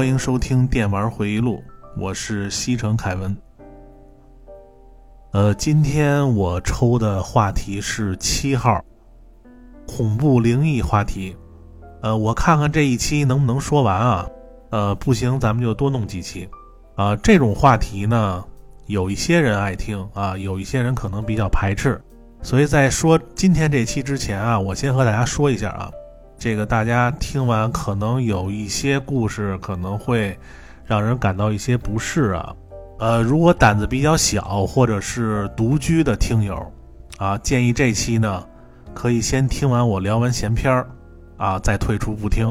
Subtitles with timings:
[0.00, 1.62] 欢迎收听电玩回忆录，
[1.94, 3.36] 我是西城凯文。
[5.32, 8.82] 呃，今天我抽的话题是七号，
[9.86, 11.36] 恐怖灵异话题。
[12.00, 14.26] 呃，我看看这一期能不能说完啊？
[14.70, 16.48] 呃，不行，咱们就多弄几期。
[16.96, 18.42] 啊，这种话题呢，
[18.86, 22.00] 有一些人爱听啊，有一些人可能比较排斥。
[22.40, 25.90] 所以在说今天这期之前啊，我先和大家说一下啊，
[26.40, 30.34] 这个大家听完可能有一些故事可能会
[30.86, 32.56] 让人感到一些不适啊。
[32.98, 36.56] 呃，如果胆子比较小或者是独居的听友
[37.18, 38.42] 啊，建议这期呢
[38.94, 40.88] 可以先听完我聊完闲篇儿
[41.36, 42.50] 啊，再退出不听。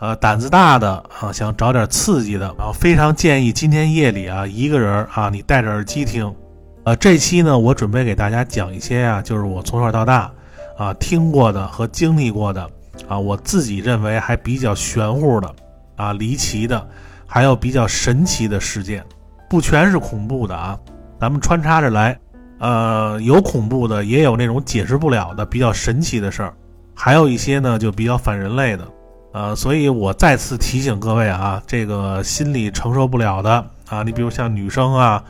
[0.00, 6.34] 呃，胆子大的啊，想找点刺激的啊，非常建议今天夜里啊一个人啊，你戴着耳机听。
[6.82, 10.28] 呃，这期呢，我准备给大家讲一些啊，就是我从小到大
[10.76, 12.68] 啊听过的和经历过的
[13.08, 15.54] 啊，我自己认为还比较玄乎的
[15.96, 16.86] 啊、离奇的，
[17.26, 19.04] 还有比较神奇的事件，
[19.48, 20.78] 不全是恐怖的啊，
[21.20, 22.18] 咱们穿插着来。
[22.58, 26.54] 呃，有恐怖的，也有那种解释不了的比较神奇的事儿，
[26.94, 28.86] 还有一些呢就比较反人类的。
[29.32, 35.22] 呃，所以我再次提醒各位啊，这个心理承受不了的啊，你比如像女生啊。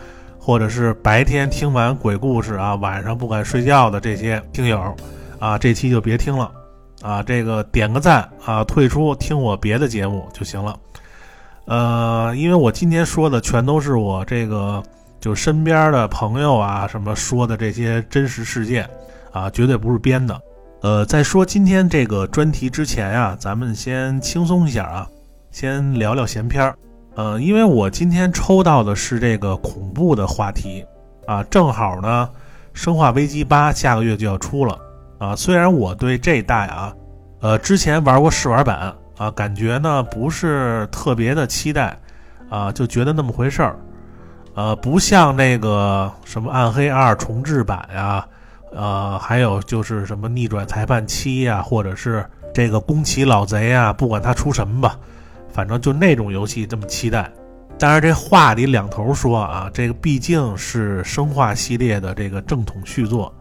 [0.44, 4.92] 或者是白天听完鬼故事啊，晚上不敢睡觉的这些听友，
[5.42, 6.52] 啊，这期就别听了，
[7.02, 10.78] 啊，这个点个赞啊，退出听我别的节目就行了。
[11.64, 14.80] 呃，因为我今天说的全都是我这个
[15.18, 18.88] 就身边的朋友啊什么说的这些真实事件，
[19.32, 20.40] 啊，绝对不是编的。
[20.82, 25.08] 呃，在说今天这个专题之前呀，咱们先轻松一下啊，
[25.50, 26.76] 先聊聊闲篇儿。
[27.16, 30.86] 呃，因为我今天抽到的是这个恐怖的话题，
[31.26, 32.28] 啊，正好呢，
[32.80, 34.78] 《生化危机八》下个月就要出了，
[35.22, 36.92] 啊，虽然我对这代啊，
[37.42, 41.96] 呃，之前玩过试玩版，啊，感觉呢不是特别的期待，
[42.50, 43.76] 啊，就觉得那么回事儿，
[44.56, 48.26] 呃，不像那个什么《暗黑二》重置版呀，
[48.72, 54.98] 呃，还有就是什么《逆转裁判七》呀，或者是这个《宫崎老贼》啊，不管它出什么吧。
[55.52, 57.30] 反正就那种游戏这么期待，
[57.78, 63.32] 但是这话得两头说啊，这个毕竟是生化系列的这个正统续作，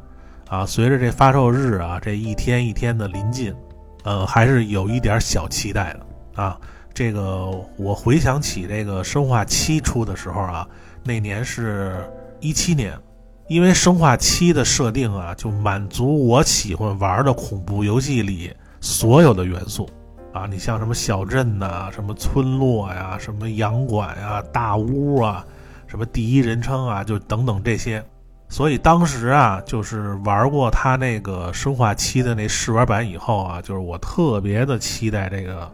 [0.51, 3.55] 啊，随着这发售日啊这一天一天的临近，
[4.03, 6.59] 呃，还是有一点小期待的啊。
[6.93, 10.67] 这个我回想起这个生化七出的时候啊，
[11.05, 12.05] 那年是
[12.41, 12.99] 一七年，
[13.47, 19.89] 因为生化七的设定啊，就满足我喜欢玩的恐怖游戏里所有的元素。
[20.33, 25.45] 啊，你像什么小镇呐，什么村落呀，什么洋馆呀，大屋啊，
[25.87, 28.03] 什么第一人称啊，就等等这些。
[28.51, 35.71] 所以当时啊，就是玩过他那个生化七的那试玩版以后啊，就是我特别的期待这个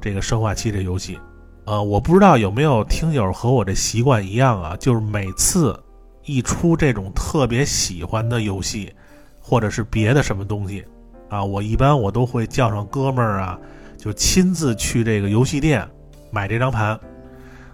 [0.00, 1.16] 这个生化七这游戏。
[1.64, 5.78] 呃，我不知道有没有听友和我这习惯一样啊，就是每次
[6.24, 8.92] 一出这种特别喜欢的游戏，
[9.40, 10.84] 或者是别的什么东西
[11.28, 13.56] 啊，我一般我都会叫上哥们儿啊。
[13.96, 15.86] 就亲自去这个游戏店
[16.32, 16.98] 买这张盘，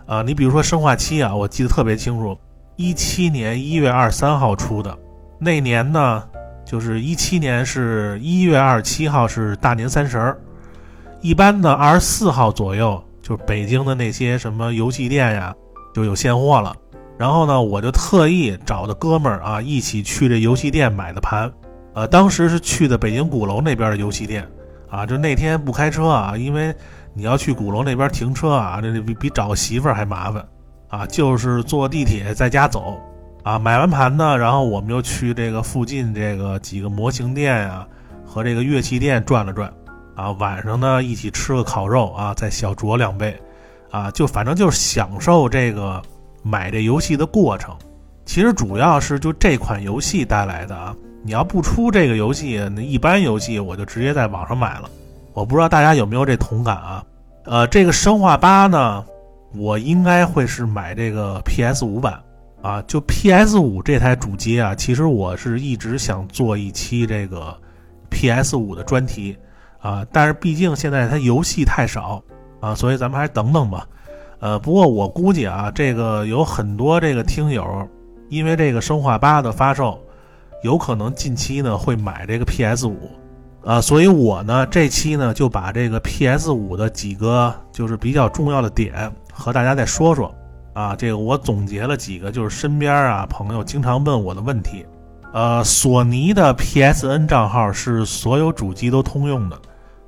[0.05, 2.39] 啊，你比如说《生化七》啊，我记得特别清楚，
[2.77, 4.97] 一七年一月二十三号出的，
[5.39, 6.23] 那年呢，
[6.65, 10.39] 就是一七年是一月二十七号是大年三十儿，
[11.21, 15.55] 一般的二十四号左右，就是北京的那些什么游戏店呀
[15.95, 16.75] 就有现货了，
[17.17, 21.53] 然后呢，我就特意找的哥们儿啊一起去这游戏店买的盘，
[21.95, 24.47] 呃，当时是去的北京鼓楼那边的游戏店。
[24.91, 26.73] 啊，就那天不开车啊，因为
[27.15, 30.47] 你要去鼓楼那边停车啊，这比比找个媳妇儿还麻烦
[30.97, 31.07] 啊。
[31.07, 32.97] 就是坐地铁在家走
[33.43, 33.59] 啊。
[33.59, 37.87] 买完盘呢，然后我们又去这个附近这个几个模型店啊
[38.25, 39.73] 和这个乐器店转了转
[40.15, 40.31] 啊。
[40.33, 43.37] 晚上呢，一起吃个烤肉啊，再小酌两杯
[43.91, 46.01] 啊，就反正就是享受这个
[46.43, 47.75] 买这游戏的过程。
[48.25, 50.95] 其实主要是就这款游戏带来的啊。
[51.27, 54.91] 你要不出这个游戏，那一般游戏我就直接在网上买了。
[55.33, 57.05] 我不知道大家有没有这同感啊？
[57.45, 59.03] 呃，这个生化八呢，
[59.57, 62.21] 我应该会是买这个 PS 五版
[62.63, 62.83] 啊。
[62.87, 67.57] 就 PS 五这台主机啊，其实我是一直想做一期这个
[68.11, 69.37] PS 五的专题
[69.81, 72.23] 啊，但是毕竟现在它游戏太少
[72.61, 73.87] 啊，所以咱们还是等等吧。
[74.41, 77.89] 呃，不过我估计啊，这个有很多这个听友
[78.29, 80.01] 因为这个生化八的发售。
[80.63, 83.11] 有可能近期呢会买这个 PS 五，
[83.63, 90.35] 啊，所以我呢这期呢就把这个 PS 五的几个就是比较重要的点和大家再说说，
[90.73, 94.87] 啊，这个我总结了几个就是身边啊朋友经常问我的问题，
[95.33, 99.59] 呃，索尼的 PSN 账号是所有主机都通用的，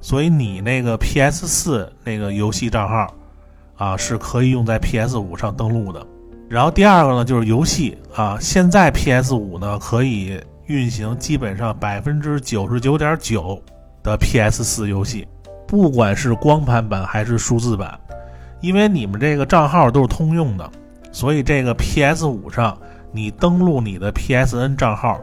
[0.01, 3.13] 所以你那个 PS 四那个游戏账号
[3.77, 6.07] 啊是可以用在 PS 五上登录的。
[6.49, 13.61] 然后第二个呢就是游戏啊，现在 PS 五呢可以运行基本上百分之九十九点九
[14.03, 15.27] 的 PS 四游戏，
[15.67, 17.99] 不管是光盘版还是数字版，
[18.61, 20.71] 因为你们这个账号都是通用的，
[21.13, 22.77] 所以这个 PS 五上
[23.13, 25.21] 你登录你的 PSN 账号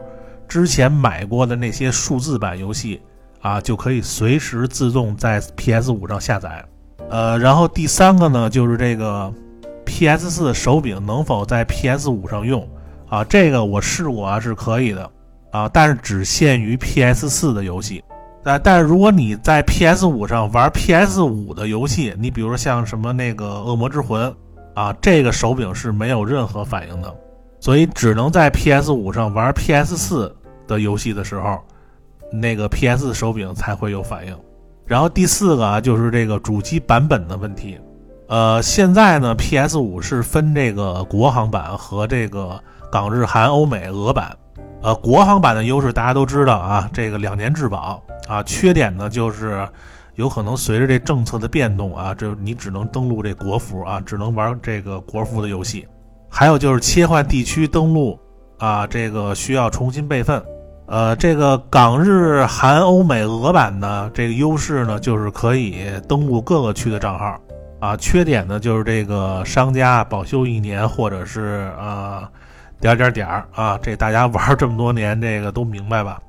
[0.48, 3.00] 之前买过的那些数字版游戏
[3.40, 6.64] 啊，就可以随时自动在 PS 五上下载。
[7.10, 9.32] 呃，然后第三个呢就是这个。
[9.86, 10.28] P.S.
[10.28, 12.08] 四手柄能否在 P.S.
[12.08, 12.66] 五上用
[13.08, 13.22] 啊？
[13.22, 15.08] 这个我试过啊，是可以的
[15.52, 17.28] 啊，但是只限于 P.S.
[17.28, 18.02] 四的游戏。
[18.44, 20.06] 但但是如果你在 P.S.
[20.06, 21.22] 五上玩 P.S.
[21.22, 24.30] 五的游戏，你比如说像什么那个《恶魔之魂》
[24.74, 27.12] 啊，这个手柄是没有任何反应的，
[27.58, 28.92] 所以只能在 P.S.
[28.92, 29.96] 五上玩 P.S.
[29.96, 30.36] 四
[30.68, 31.58] 的游戏的时候，
[32.30, 33.14] 那个 P.S.
[33.14, 34.36] 手柄才会有反应。
[34.86, 37.78] 然后第四个啊，就是这个主机版本的问题。
[38.28, 42.58] 呃，现在呢，PS 五是分这个国行版和这个
[42.90, 44.36] 港日韩欧美俄版。
[44.84, 48.42] 呃，国行版的优势大家都知道啊，这个两年质保啊。
[48.42, 49.66] 缺点呢就是
[50.16, 55.88] 有可能随着这政策的变动啊，这你只能登录这国服啊，只能玩这个国服的游戏。
[56.28, 58.20] 还有就是切换地区登录
[58.58, 60.42] 啊，这个需要重新备份。
[60.86, 67.40] 呃，这个港日韩欧美俄版呢，这个优势呢就是可以登录各个区的账号。
[67.80, 72.28] 啊，缺点呢就是这个商家保修一年，或者是啊
[72.84, 76.20] 点点点儿啊，这大家玩这么多年，这个都明白吧？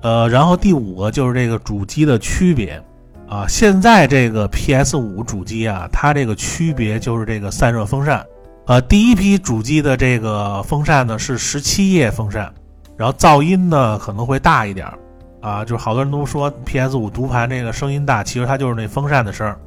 [0.00, 2.80] 呃，然后第五个就是这个主机的区别
[3.28, 8.24] 啊，现在这个 PS 五主机啊，它这个区别就是这个散热风扇，
[8.66, 12.48] 呃，第一批主机的这个风扇呢是十七叶风扇，
[12.96, 14.96] 然后噪音呢可能会大一点儿
[15.40, 19.58] 啊，就是好多人都说 PS 五读盘这个声音大，其实它就是那风扇的声儿。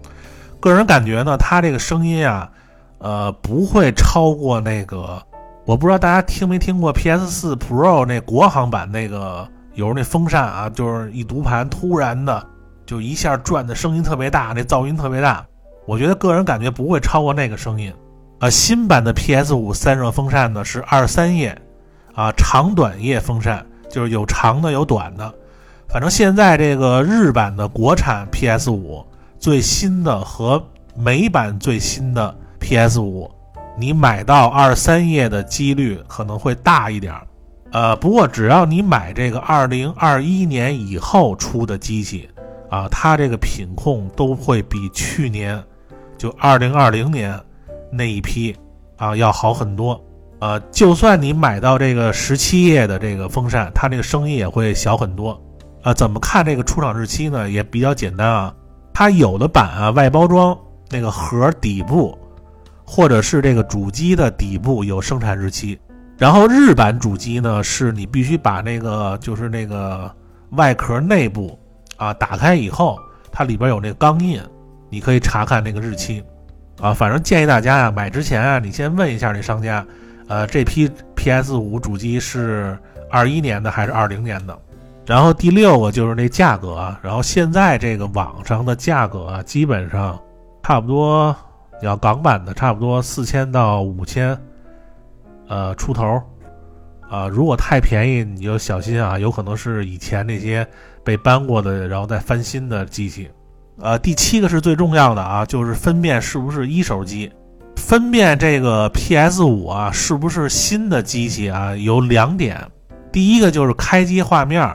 [0.62, 2.50] 个人感觉呢，它这个声音啊，
[3.00, 5.22] 呃，不会超过那个。
[5.68, 12.42] 我不知道大家听没听过 PS4 Pro 那国行版那个，有时候那风扇啊，就是一读盘突然的
[12.86, 15.46] 就一下转的声音特别大，那噪音特别大。
[15.86, 17.94] 我觉得个人感觉不会超过那个声音。
[18.40, 21.50] 啊，新版的 PS5 散热风扇呢是二三叶，
[22.16, 25.34] 啊，长短叶风扇，就是有长的有短的。
[25.90, 29.06] 反正现在这个日版的国产 PS5。
[29.38, 30.64] 最新的和
[30.96, 33.30] 美版最新的 PS 五，
[33.80, 37.28] 你买到二三页的几率可能会大一点儿，
[37.72, 42.28] 呃，不过只要你买这个二零二一年以后出的机器，
[42.72, 45.64] 啊，它这个品控都会比去年
[46.18, 47.40] 就二零二零年
[47.92, 48.56] 那一批
[48.96, 50.04] 啊要好很多，
[50.40, 55.40] 呃，就算你买到这个十七页的这个风扇，它这个声音也会小很多，
[55.84, 57.48] 啊，怎么看这个出厂日期呢？
[57.48, 58.54] 也比较简单啊。
[58.92, 60.58] 它有的版啊，外包装
[60.90, 62.18] 那个盒底部，
[62.88, 65.78] 或者是这个主机的底部有生产日期。
[66.18, 70.12] 然后日版主机呢，是你必须把那个就是那个
[70.52, 71.60] 外壳内部
[71.98, 72.98] 啊打开以后，
[73.32, 74.42] 它里边有那钢印，
[74.90, 76.24] 你可以查看那个日期。
[76.80, 79.86] 啊，反正建议大家呀，买之前啊，你先问一下那商家，
[80.28, 82.78] 呃，这批 PS 五主机是
[83.12, 84.58] 二一年的还是二零年的。
[85.06, 90.20] 然后第六个就是那价格啊，然后现在这个网上的价格啊，基本上
[90.64, 91.36] 差不多，
[91.82, 94.38] 要港版的差不多四千到五千，
[95.48, 96.22] 呃出头，
[97.10, 100.68] 啊，如果太便宜你就小心啊，有可能是以前那些
[101.04, 103.30] 被搬过的，然后再翻新的机器。
[103.80, 107.32] 呃，第七个是最重要的啊，就是分辨是不是一手机，
[107.76, 112.60] 分辨这个 PS 五啊是不是新的机器啊，有两点，
[113.12, 114.68] 第一个就是开机画面。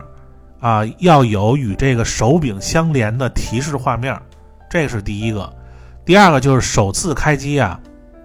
[0.61, 4.17] 啊，要有与这个手柄相连的提示画面，
[4.71, 5.53] 这是第一个。
[6.05, 7.79] 第二个就是首次开机啊，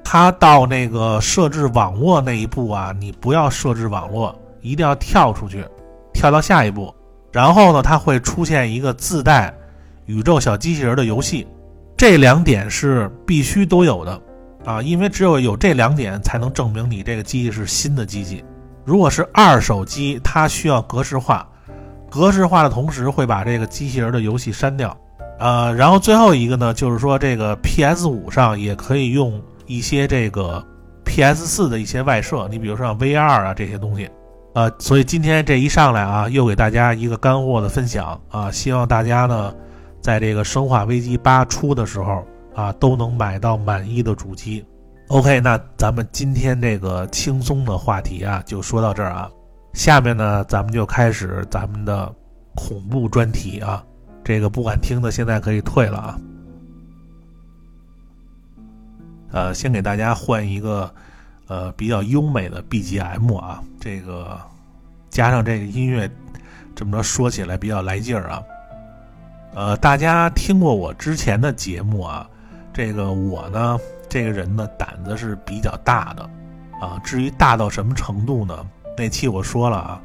[0.04, 5.64] 它到那个设置网络那一步啊，你不要设置网络，一定要跳出去，
[6.12, 6.94] 跳到下一步。
[7.32, 9.54] 然后呢，它会出现一个自带
[10.06, 11.46] 宇宙小机器人的游戏，
[11.96, 14.20] 这两点是必须都有的
[14.66, 18.44] 啊，因为只有有这两点才能证明你这个机器是新的机器。
[18.84, 21.48] 如果是二手机，它需要格式化。
[22.10, 24.98] 格式化的同时会把这个机器人的游戏删掉，
[25.40, 30.64] 呃，然后最后一个呢，就是说这个 PS 五上也可以用一些这个
[31.06, 34.10] PS 四的一些外设，你比如说 VR 啊这些东西，
[34.56, 39.54] 呃，所以今天这一上来啊，又给大家一个干货的分享啊，希望大家呢，
[40.02, 42.26] 在这个生化危机八出的时候
[42.56, 44.66] 啊，都能买到满意的主机。
[45.10, 49.30] OK，那咱们今天这个轻松的话题啊，就说到这儿啊。
[49.74, 52.12] 下面呢，咱们就开始咱们的
[52.56, 53.84] 恐怖专题啊。
[54.28, 56.20] 这个不敢听的现在可以退了啊。
[59.32, 60.94] 呃，先给大家换一个
[61.48, 64.38] 呃比较优美的 BGM 啊，这个
[65.10, 66.12] 加上这个音乐，
[66.76, 68.44] 这么着说起来比较来劲儿啊。
[69.56, 72.30] 呃，大家听过我之前的节目啊？
[72.74, 73.80] 这个我呢，
[74.10, 76.30] 这个人呢胆子是比较大的
[76.82, 77.00] 啊。
[77.02, 78.54] 至于大到什么程度呢？
[78.98, 80.02] 那期我说了啊，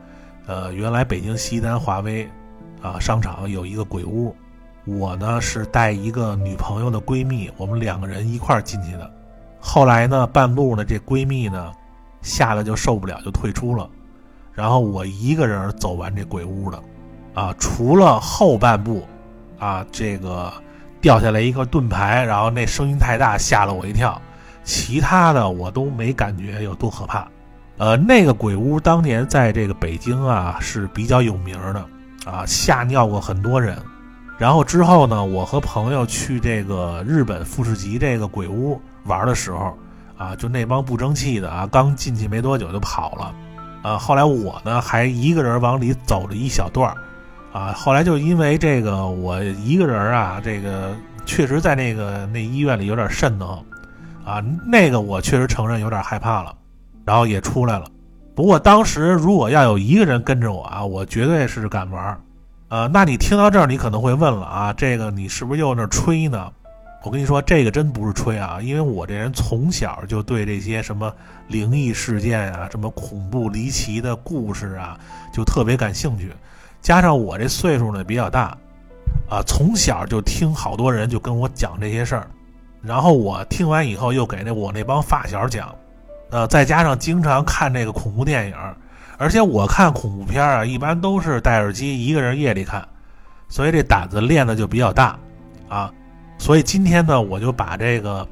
[0.46, 2.30] 呃，原来北京西单华威
[2.82, 4.34] 啊商场有一个鬼屋，
[4.84, 9.10] 我呢是带一个女朋友的闺蜜，我们两个人一块儿进去的。
[9.60, 11.72] 后来呢，半路呢，这闺蜜呢
[12.20, 13.88] 吓得就受不了，就退出了。
[14.52, 16.82] 然后我一个人走完这鬼屋的，
[17.34, 19.06] 啊，除了后半部。
[19.58, 20.52] 啊，这个
[21.00, 24.20] 掉下来一个盾牌，然后那声音太大，吓了我一跳。
[24.64, 27.28] 其他的我都没感觉有多可怕。
[27.78, 31.86] 呃，那个鬼屋当年在这个北京啊是比较有名的
[32.24, 33.76] 啊，吓尿过很多人。
[34.38, 39.76] 然后之后呢，我和朋友去这个日本富士急这个鬼屋玩的时候
[40.16, 43.34] 啊，就那帮不争气的啊，刚进去没多久就跑了。
[43.82, 46.92] 啊，后来我呢还一个人往里走了一小段。
[47.52, 53.62] 啊，后来就因为这个，我一个人啊，这个确实在那个那医院里有点瘆得慌，
[54.24, 56.54] 啊，那个我确实承认有点害怕了，
[57.04, 57.84] 然后也出来了。
[58.34, 62.18] 不过当时如果要有一个人跟着我啊，我绝对是敢玩。
[62.68, 66.50] 呃，那你听到这儿，你可能会问了啊，这个你是不是又那吹呢？
[67.04, 71.12] 我跟你说，这个真不是吹啊，因为我这人从小就对这些什么
[71.48, 74.98] 灵异事件啊、什么恐怖离奇的故事啊，
[75.34, 76.32] 就特别感兴趣。
[76.80, 78.56] 加上我这岁数呢比较大，
[79.28, 82.26] 啊，从小就听好多人就跟我讲这些事儿，
[82.80, 85.74] 然后我听完以后又给那我那帮发小讲，
[86.32, 88.54] 呃，再加上经常看这个恐怖电影，
[89.18, 92.84] 而且我看恐怖片啊，一般都是戴耳机一个人夜里看，
[93.48, 95.16] 所以这胆子练的就比较大，
[95.68, 95.92] 啊，
[96.38, 98.26] 所以今天呢，我就把这个，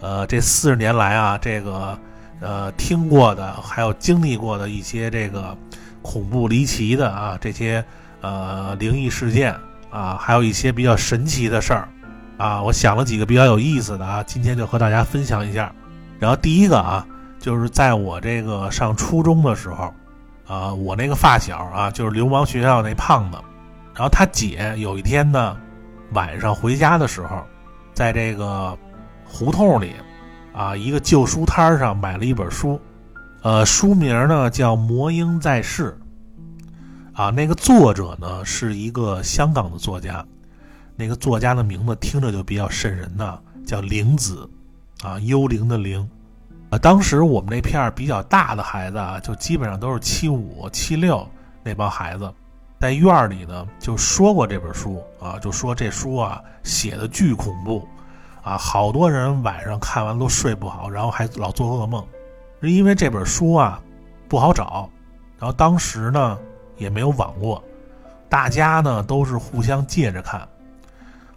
[0.00, 1.98] 呃，这四十年来啊，这个，
[2.40, 5.54] 呃，听过的还有经历过的一些这个。
[6.06, 7.82] 恐怖离奇的啊，这些
[8.20, 9.56] 呃灵异事件
[9.88, 11.88] 啊，还有一些比较神奇的事儿
[12.36, 15.72] 啊，我想了几个比较有意思的啊，今天就和大家分享一下。
[16.18, 17.06] 然后第一个啊，
[17.44, 19.92] 就是在我这个上初中的时候
[20.46, 23.36] 啊，我那个发小啊，就是流氓学校那胖子，
[23.92, 25.54] 然后他姐有一天呢
[26.12, 27.44] 晚上回家的时候，
[27.92, 28.74] 在这个
[29.26, 29.92] 胡同里
[30.54, 32.80] 啊一个旧书摊上买了一本书。
[33.42, 35.94] 呃，书名呢叫《魔婴在世》，
[37.22, 40.24] 啊，那个作者呢是一个香港的作家，
[40.96, 44.48] 那个作家的名字听着就比较瘆人呐，叫灵子，
[45.02, 46.08] 啊，幽灵的灵。
[46.78, 51.26] 当时我们那片比较大的孩子啊，就基本上都是七五、七六
[51.62, 52.32] 那帮孩子，
[52.80, 57.86] 在院里呢就说过这本书啊，就说这书啊写的巨恐怖，
[58.42, 62.04] 啊，好多人晚上看完都睡不好，然后还老做噩梦。
[62.60, 63.80] 是因为这本书啊
[64.26, 64.88] 不好找，
[65.38, 66.38] 然后当时呢
[66.78, 67.62] 也没有网络，
[68.28, 70.48] 大家呢都是互相借着看。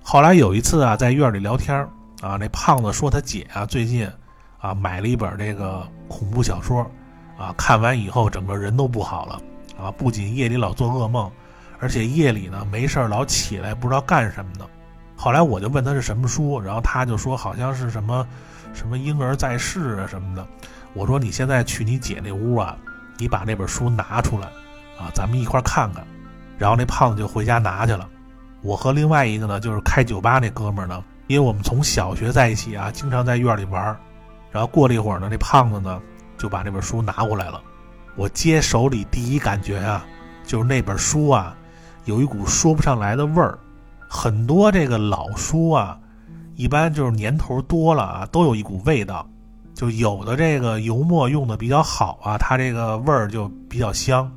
[0.02, 1.78] 后来有一次啊，在院里聊天
[2.22, 4.10] 啊，那胖子说他姐啊最近
[4.60, 6.90] 啊买了一本这个恐怖小说
[7.38, 9.42] 啊，看完以后整个人都不好了
[9.80, 11.32] 啊，不仅夜里老做噩梦，
[11.80, 14.68] 而且夜里呢没事老起来不知道干什么的。
[15.16, 18.28] 后来我就问他是什么书，然后他就说好像是什么
[18.74, 20.48] 什么婴儿在世啊什么的。
[20.94, 22.76] 我说你现在去你姐那屋啊，
[23.18, 24.48] 你把那本书拿出来，
[25.00, 26.04] 啊，咱们一块看看。
[26.58, 28.10] 然后那胖子就回家拿去了。
[28.64, 33.96] 我和另外一个呢，就是开酒吧那哥们儿呢，因为我们从小学在一起啊，经常在院里玩。
[34.58, 36.02] 然后过了一会儿呢，那胖子呢
[36.36, 37.62] 就把那本书拿过来了。
[38.16, 40.04] 我接手里第一感觉啊，
[40.44, 41.56] 就是那本书啊，
[42.06, 43.56] 有一股说不上来的味儿。
[44.10, 45.96] 很多这个老书啊，
[46.56, 49.24] 一般就是年头多了啊，都有一股味道。
[49.76, 54.32] 就有的这个油墨用的比较好啊，它这个味儿就比较香，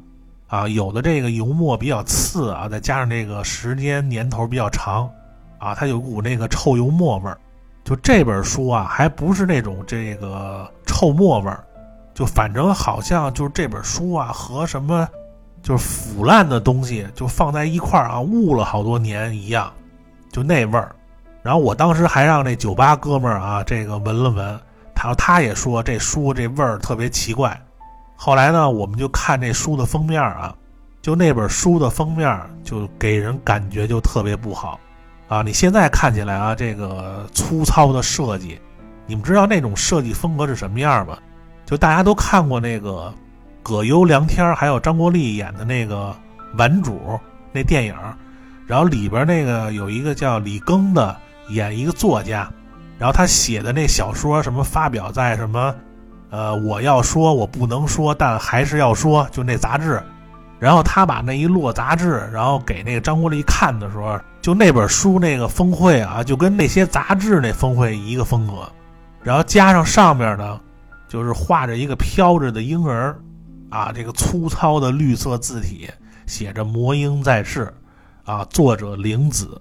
[0.48, 5.08] 啊，有的这个油墨比较次啊，再加上这个时间年头比较长，
[5.56, 7.40] 啊，它有股那个臭油墨味儿。
[7.84, 11.64] 就这本书啊，还不是那种这个臭墨味儿，
[12.14, 15.08] 就反正好像就是这本书啊和什么
[15.62, 19.72] 就是腐烂的东西就放在一块儿啊，捂了好多年一样，
[20.30, 20.94] 就那味儿。
[21.42, 24.60] 然后我当时还让那酒吧哥们儿啊这个闻了闻。
[25.02, 27.58] 然后他也说这书这味儿特别奇怪，
[28.16, 30.54] 后来呢，我们就看这书的封面啊，
[31.00, 34.78] 就那本书的封面就给人感觉就特别不好，
[35.30, 38.60] 啊，你现在看起来啊，这个粗糙的设计，
[39.06, 41.16] 你们知道那种设计风格是什么样吗？
[41.64, 43.14] 就大家都看过那个
[43.62, 46.12] 葛优、梁天还有张国立演的那个
[46.58, 47.00] 《顽主》
[47.52, 47.94] 那电影，
[48.66, 51.16] 然后里边那个有一个叫李庚的
[51.50, 52.50] 演一个作家，
[52.98, 55.72] 然后他写的那小说什么发表在什么，
[56.30, 60.02] 呃，我要说我不能说，但还是要说，就那杂志。
[60.60, 68.70] 然后他把那一摞杂志，然后给那个张国立看的时候，就那本书那个峰会啊，就跟那些杂志那峰会一个风格。
[69.22, 70.60] 然后加上上面呢，
[71.08, 73.18] 就是画着一个飘着的婴儿，
[73.70, 75.88] 啊，这个粗糙的绿色字体
[76.26, 77.72] 写着“魔婴在世”，
[78.24, 79.58] 啊，作者灵子，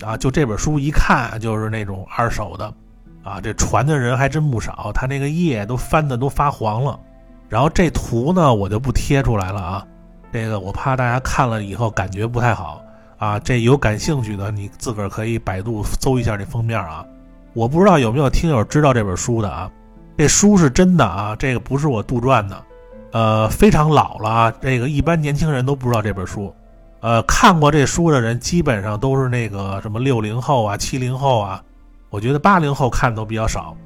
[0.00, 2.72] 啊，就这本书一看就是那种二手的，
[3.22, 6.98] 啊，这传的人还真不少，他那个页都翻的都发黄了。
[7.50, 9.86] 然后这图呢，我就不贴出来了啊。
[10.32, 12.82] 这个我怕大家看了以后感觉不太好
[13.16, 17.04] 啊，这有感兴趣的你自个儿可以百度搜一下这封面啊。
[17.54, 19.70] 我不知道有没有听友知道这本书的啊？
[20.16, 22.64] 这书是真的啊，这个不是我杜撰的，
[23.12, 26.54] 呃，非常老了啊，这个一般年轻人都不知道这本书。
[27.00, 31.62] 呃，看过这书的人基本上都是那个什么六零后啊、七零后啊，
[32.10, 33.76] 我觉得八零后看的都比较少。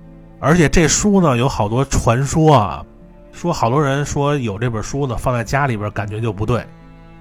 [0.41, 2.85] 而且这书呢有好多传说啊。
[3.33, 6.65] 说好多人说有这本书呢，放在家里边感觉就不对，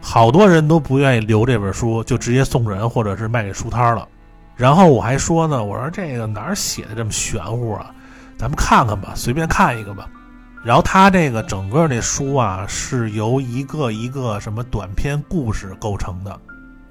[0.02, 4.08] 好多人都不愿意留这本书，就直接送人或者是卖给书摊了。
[4.56, 7.92] 然后我还说呢，我说这个哪儿写的这么玄乎啊？
[8.38, 10.08] 咱们看看吧，随便看一个吧。
[10.64, 16.40] 然后他这个整个那书啊，是由一个一个什么短篇故事构成的。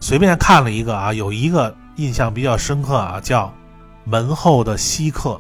[0.01, 3.47] 随便看了一个啊，有一个印象比较深刻啊，叫
[4.05, 5.31] 《门后的稀客》。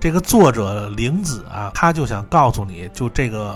[0.00, 3.54] 这个作者玲子啊，他就想告诉你就这个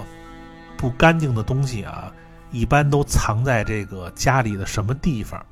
[0.76, 2.12] 不干净的东西啊，
[2.50, 5.42] 一般都藏在这个家里的什么地方？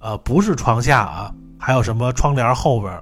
[0.00, 3.00] 呃，不是床下啊，还有什么窗帘后边？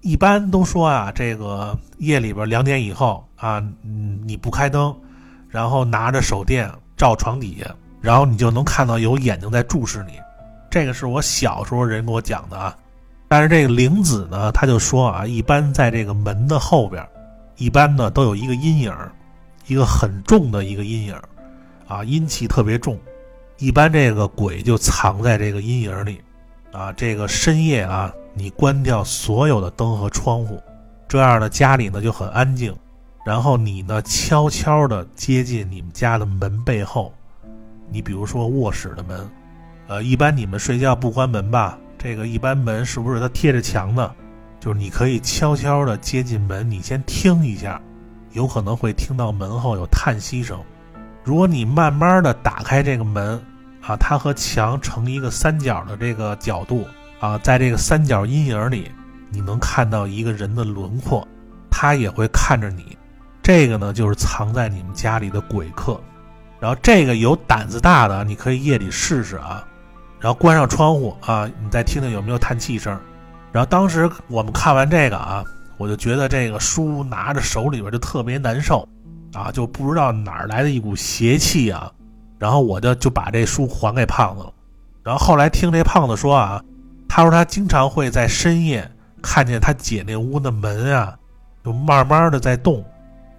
[0.00, 4.92] 一般都说啊，这个夜里边两点以后啊，嗯，你不开灯，
[5.48, 10.14] 然后拿着手电照床底下，然后你就能看到有眼睛在注视你。
[10.68, 12.76] 这个是我小时候人给我讲的啊。
[13.28, 17.06] 但是这个灵子呢，他就说啊，一般在这个门的后边，
[17.56, 18.94] 一般呢都有一个阴影，
[19.66, 21.14] 一个很重的一个阴影，
[21.86, 22.98] 啊，阴气特别重，
[23.58, 26.22] 一般这个鬼就藏在这个阴影里，
[26.72, 30.58] 啊，这个深夜啊，你关掉所有的灯和窗户，
[31.06, 32.74] 这样呢家里呢就很安静，
[33.26, 37.12] 然后你呢悄悄的接近你们家的门背后，
[37.90, 39.28] 你比如说卧室的门，
[39.86, 41.78] 呃，一般你们睡觉不关门吧？
[41.98, 44.14] 这个一般门是不是它贴着墙的？
[44.60, 47.80] 就是你可以悄悄地接近门，你先听一下，
[48.32, 50.58] 有可能会听到门后有叹息声。
[51.24, 53.40] 如果你慢慢地打开这个门，
[53.82, 56.86] 啊，它和墙成一个三角的这个角度，
[57.20, 58.90] 啊，在这个三角阴影里，
[59.30, 61.26] 你能看到一个人的轮廓，
[61.70, 62.96] 他也会看着你。
[63.42, 66.00] 这个呢，就是藏在你们家里的鬼客。
[66.60, 69.64] 然后这个有胆子大的，你可以夜里试试啊。
[70.20, 72.98] 然后关上窗户啊，你再听听有没有叹气声。
[73.52, 75.44] 然后当时我们看完这个啊，
[75.76, 78.86] 我就觉得这个书拿着手里边就特别难受，
[79.32, 81.90] 啊，就不知道哪儿来的一股邪气啊。
[82.38, 84.52] 然后我就就把这书还给胖子了。
[85.02, 86.62] 然后后来听这胖子说啊，
[87.08, 88.88] 他说他经常会在深夜
[89.22, 91.16] 看见他姐那屋的门啊，
[91.64, 92.84] 就慢慢的在动，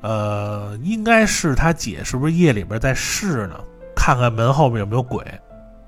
[0.01, 3.55] 呃，应该是他姐是不是夜里边在试呢，
[3.95, 5.23] 看看门后面有没有鬼。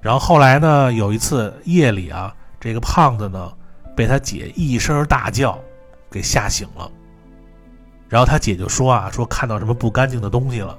[0.02, 0.92] 然后后来呢？
[0.94, 3.54] 有一次夜里啊，这个胖子呢，
[3.96, 5.58] 被他姐一声大叫
[6.10, 6.90] 给吓醒了。
[8.10, 10.78] 然后他姐就说啊，说看到什么不干净的东西了。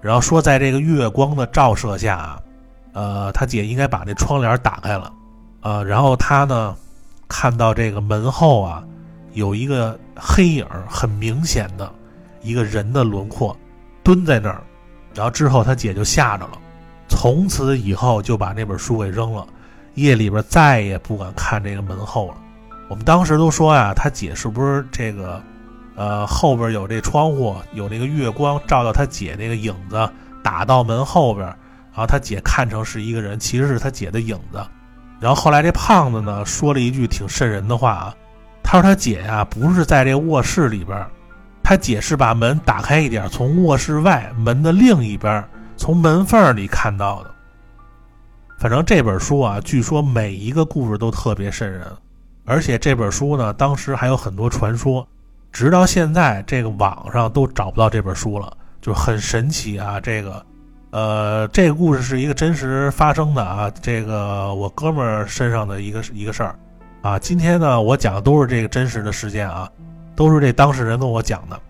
[0.00, 2.40] 然后说在这个月光的照射下啊，
[2.92, 5.12] 呃，他姐应该把那窗帘打开了，
[5.62, 6.76] 呃，然后他呢，
[7.26, 8.84] 看到这个门后啊，
[9.32, 11.92] 有一个黑影，很明显的
[12.42, 13.56] 一个人的轮廓，
[14.04, 14.62] 蹲在那儿。
[15.14, 16.58] 然后之后他姐就吓着了。
[17.26, 19.44] 从此以后就把那本书给扔了，
[19.94, 22.36] 夜里边再也不敢看这个门后了。
[22.88, 25.42] 我们当时都说呀，他姐是不是这个，
[25.96, 30.08] 呃，后边有这窗户，有那个月光照到他姐那个影子
[30.40, 34.64] 打到门后边，然后他姐看成是一个人，其实是他姐的影子。
[35.18, 38.14] 然后后来这胖子呢说了一句挺瘆人的话啊，
[38.62, 41.04] 他说他姐呀不是在这卧室里边，
[41.60, 45.44] 他姐是把门打开一点，从卧室外门的另一边。
[45.76, 47.30] 从门缝里看到的，
[48.58, 51.86] 反正这本书啊，据说每一个故事都特别瘆人，
[52.46, 55.06] 而且这本书呢，当时还有很多传说，
[55.52, 60.00] 直到现在这个网上都找不到这本书了，就很神奇啊。
[60.00, 60.46] 这个，
[60.90, 66.58] 呃，这个故事是一个真实发生的啊，这个我哥们儿身上的一个一个事儿，
[67.02, 69.70] 啊，今天呢，我讲的都是这个真实的事件啊，
[70.14, 71.60] 都是这当事人跟我讲的，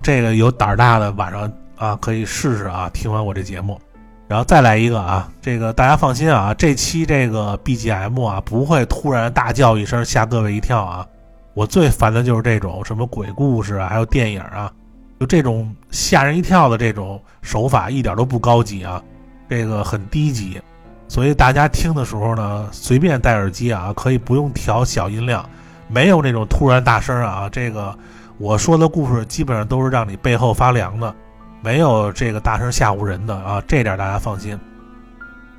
[0.00, 1.52] 这个有胆儿大的晚上。
[1.80, 2.90] 啊，可以试试啊！
[2.92, 3.80] 听完我这节目，
[4.28, 11.06] 然后再来一个啊，这个大家放心啊，这期这个 BGM 啊不会突然大叫一声吓各位一跳啊。
[11.54, 14.70] 我最烦的就是这种什么鬼故事啊，还有电影啊，
[15.18, 19.02] 就这种吓人一跳的这种手法一点都不高级啊，
[19.48, 20.60] 这个很低级。
[21.08, 25.48] 所以大家听的时候呢，随便戴耳机啊，可以不用调小音量，
[25.88, 27.48] 没有那种突然大声啊。
[27.50, 27.98] 这个
[28.36, 31.14] 我说的故事基本上都是让你背后发凉的。
[31.62, 34.58] 没有这个大声吓唬人的啊，这点大家放心。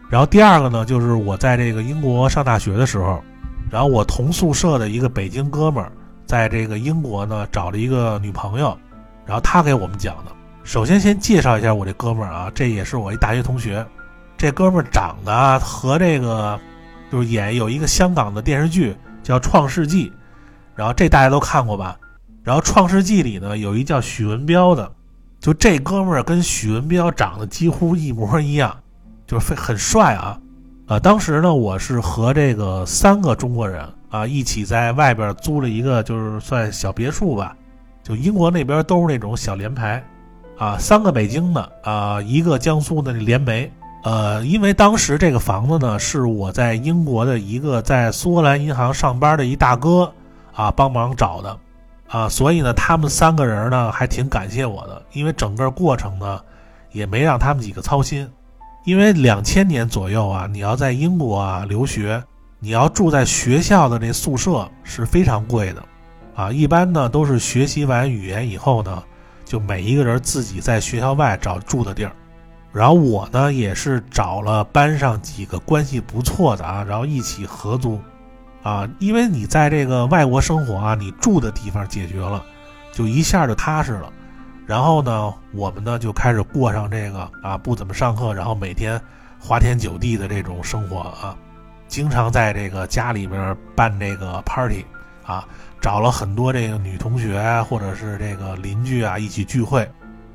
[0.09, 3.23] 然后第二个呢，就是我在这个英国上大学的时候，
[3.69, 5.91] 然后我同宿舍的一个北京哥们儿，
[6.25, 8.77] 在这个英国呢找了一个女朋友，
[9.25, 10.31] 然后他给我们讲的。
[10.63, 13.85] 首先先介绍一下我这哥们儿啊，这也是我一大学同学。
[14.37, 16.59] 这哥们儿长得和这个
[17.11, 20.09] 就是演有一个香港的电视剧叫《创世纪》，
[20.75, 21.97] 然后这大家都看过吧？
[22.43, 24.91] 然后《创世纪》里呢有一叫许文彪的。
[25.41, 28.77] 就这哥们儿跟许文彪长得几乎一模一样，
[29.25, 30.39] 就是非很帅啊，
[30.85, 37.57] 啊，当时呢，我是和这个三个中国人啊一起在外边租了一个，就是算小别墅吧，
[38.03, 40.03] 就英国那边都是那种小联排，
[40.59, 43.71] 啊，三个北京的啊，一个江苏的联煤，
[44.03, 50.13] 呃，因为当时这个房子呢是我在英国的一个在苏格兰银行上班的一大哥
[50.53, 51.57] 啊帮忙找的。
[52.11, 56.41] 啊，所以呢，他们三个人呢还挺感谢我的，因为整个过程呢
[56.91, 58.29] 也没让他们几个操心。
[58.83, 62.21] 因为两千年左右啊，你要在英国啊留学，
[62.59, 65.83] 你要住在学校的这宿舍是非常贵的，
[66.35, 69.01] 啊，一般呢都是学习完语言以后呢，
[69.45, 72.11] 就每一个人自己在学校外找住的地儿。
[72.73, 77.97] 然后我呢也是找了班上几个关系不错的啊，然后一起合租。
[78.63, 82.43] 啊，因为你在这个外国生活啊，你住的地方解决了，
[82.91, 84.11] 就一下就踏实了。
[84.67, 89.01] 然后呢，我们呢就开始过上这个啊不怎么上课，然后每天
[89.39, 91.35] 花天酒地的这种生活啊，
[91.87, 94.85] 经常在这个家里边办这个 party
[95.25, 95.45] 啊，
[95.81, 99.89] 找了很多这个女同学或者是这个邻居啊一起聚会。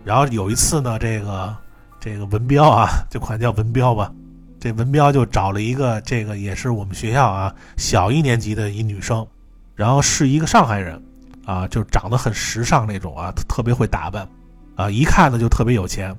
[0.04, 1.56] 然后有一次呢，这个
[2.00, 4.12] 这个文彪啊，就管叫文彪吧。
[4.58, 9.26] 这文彪就找了一个，这个也是我们学校啊小一年级的一女生，
[9.74, 11.00] 然后是一个上海人，
[11.44, 14.26] 啊，就长得很时尚那种啊，特别会打扮，
[14.74, 16.16] 啊，一看呢就特别有钱，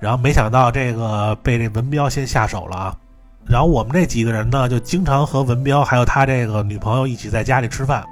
[0.00, 2.96] 然后没想到这个被这文彪先下手了啊，
[3.46, 8.04] 然后我们这几个人呢就经常和文彪还有他这个女朋友一起在家里吃饭，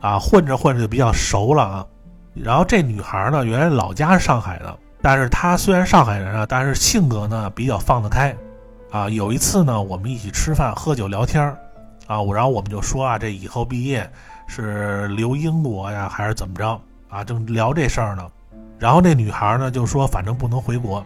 [0.00, 1.86] 啊，混着混着就比较熟了啊，
[2.34, 8.36] 然后这女孩呢原来老家是上海的，但是她虽然上海人啊，但是性格呢比较放得开。
[8.92, 11.58] 啊，有一次呢，我们一起吃饭、喝酒、聊天儿，
[12.06, 14.08] 啊，我然后我们就说啊，这以后毕业
[14.46, 16.78] 是留英国呀，还是怎么着？
[17.08, 18.30] 啊，正聊这事儿呢，
[18.78, 21.02] 然后那女孩呢就说，反正不能回国。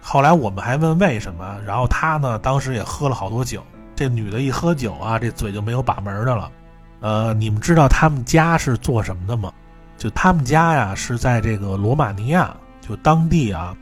[0.00, 3.62] 后来我们还问为什么，然后她呢当时也喝了好多酒。
[3.94, 6.50] 这女的一喝酒啊，这嘴就没有把门的了。
[6.98, 9.52] 呃，你们知道他们家是做什么的吗？
[9.96, 13.76] 就他们家呀是在这个罗马尼亚，就当地啊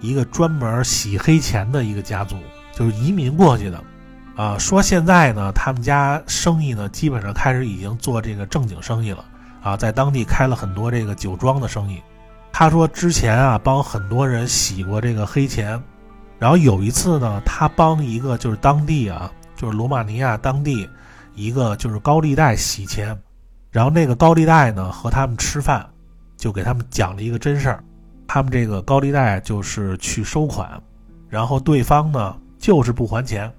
[0.00, 2.36] 一个专门洗黑钱的一个家族。
[2.74, 3.84] 就是移民过去的，
[4.34, 9.24] 啊，说现在呢，他们家生意呢，基本上开始已经做这个正经生意了，
[9.62, 12.00] 啊，在当地开了很多这个酒庄的生意。
[12.50, 15.80] 他说之前啊，帮很多人洗过这个黑钱，
[16.38, 20.88] 然后有一次呢，他帮一个就是当地啊，就是罗马尼亚当地
[21.34, 23.16] 一个就是高利贷洗钱，
[23.70, 25.86] 然后那个高利贷呢和他们吃饭，
[26.38, 27.84] 就给他们讲了一个真事儿，
[28.26, 30.82] 他们这个高利贷就是去收款，
[31.28, 32.34] 然后对方呢。
[32.62, 33.52] 就是不还钱，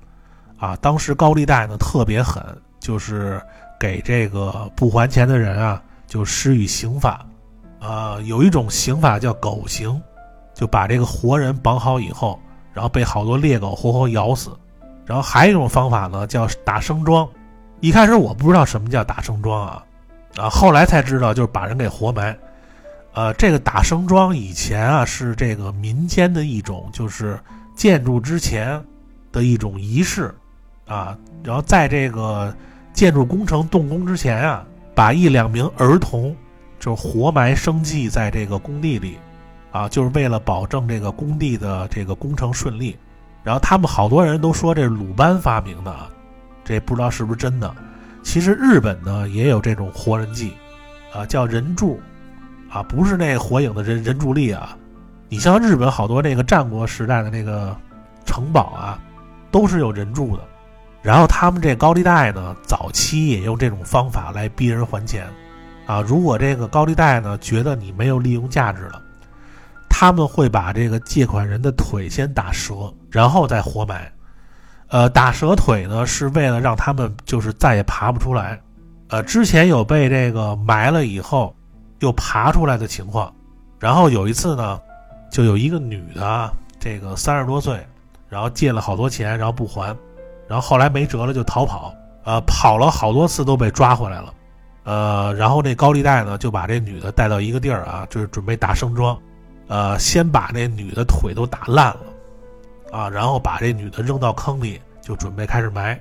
[0.57, 2.41] 啊，当时高利贷呢特别狠，
[2.79, 3.41] 就是
[3.77, 7.25] 给这个不还钱的人啊就施予刑法，
[7.81, 10.01] 啊，有一种刑法叫狗刑，
[10.53, 12.39] 就把这个活人绑好以后，
[12.71, 14.51] 然后被好多猎狗活活咬死，
[15.05, 17.27] 然后还有一种方法呢叫打生桩，
[17.81, 19.83] 一开始我不知道什么叫打生桩啊，
[20.37, 22.33] 啊，后来才知道就是把人给活埋，
[23.13, 27.37] 呃，这个打生桩以前啊是这个民间的一种就是
[27.75, 28.81] 建筑之前。
[29.33, 30.33] 的一种仪式，
[30.85, 32.55] 啊，然后在这个
[32.93, 34.65] 建筑工程动工之前啊，
[34.95, 36.33] 把一两名儿童
[36.79, 39.17] 就活埋生祭在这个工地里，
[39.71, 42.97] 啊，就是为了保证这个工地的这个工程顺利。
[43.43, 46.07] 然后他们好多人都说这是鲁班发明的，啊，
[46.63, 47.75] 这不知道是不是真的。
[48.21, 50.53] 其实日本呢也有这种活人祭，
[51.13, 51.99] 啊，叫人柱，
[52.69, 54.77] 啊，不是那火影的人人柱力啊。
[55.27, 57.75] 你像日本好多那个战国时代的那个
[58.25, 58.99] 城堡啊。
[59.53, 60.43] 都是有人住的，
[61.03, 65.27] 然后他们这高利贷呢，早期也用这种方法来逼人还钱，
[65.85, 68.99] 啊，如果这个高利贷呢觉得你没有利用价值了，
[69.87, 74.11] 他们会把这个借款人的腿先打折，然后再活埋。
[74.87, 78.59] 呃，打折腿呢，是为了让他们就是再也爬不出来。
[79.09, 81.55] 呃，之前有被这个埋了以后
[81.99, 83.31] 又爬出来的情况。
[83.79, 84.79] 然后有一次呢，
[85.29, 87.85] 就有一个女的，这个三十多岁，
[88.33, 89.95] 然后借了好多钱，然后不还，
[90.47, 91.93] 然后后来没辙了就逃跑。
[92.23, 94.33] 呃，跑了好多次都被抓回来了。
[94.85, 99.15] 呃，然后这高利贷呢就把这女的带到一个地儿啊，就是准备打胜桩。
[99.67, 105.99] 呃，先把那女的腿都打烂了，啊，然后把这女的扔到坑里，就准备开始埋。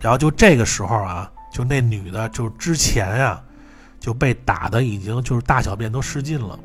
[0.00, 3.40] 然后就这个时候啊，就那女的就之前啊
[4.00, 6.58] 就被打的已经就是大小便都失禁了。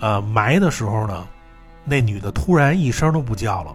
[0.00, 1.26] 呃，埋的时候呢，
[1.84, 3.72] 那女的突然一声都不叫了，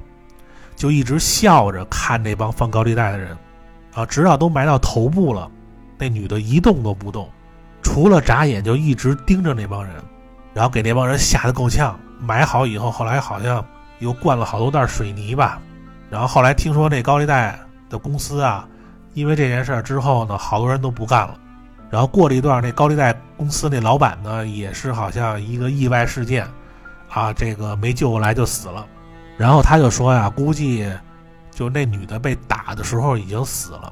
[0.75, 3.38] 就一直笑着看那帮放高利贷的人，
[3.93, 5.49] 啊，直到都埋到头部了，
[5.97, 7.29] 那女的一动都不动，
[7.81, 9.95] 除了眨眼就一直盯着那帮人，
[10.53, 11.99] 然后给那帮人吓得够呛。
[12.19, 13.65] 埋好以后，后来好像
[13.99, 15.62] 又灌了好多袋水泥吧，
[16.09, 17.59] 然后后来听说那高利贷
[17.89, 18.65] 的公司啊，
[19.13, 21.38] 因为这件事之后呢，好多人都不干了。
[21.89, 26.47] 然后过了一段，那高利贷公司那老板呢，也是好像一个意外事件，
[27.09, 28.86] 啊，这个没救过来就死了。
[29.38, 30.88] 然后他就说呀，估计
[31.52, 33.91] 就那女的被打的时候已经死了，